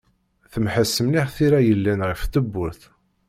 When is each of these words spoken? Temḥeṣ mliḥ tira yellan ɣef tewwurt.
Temḥeṣ 0.51 0.95
mliḥ 1.05 1.27
tira 1.35 1.59
yellan 1.67 1.99
ɣef 2.09 2.21
tewwurt. 2.33 2.81